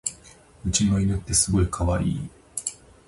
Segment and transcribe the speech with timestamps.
[0.65, 2.29] うちの犬ってすごいかわいい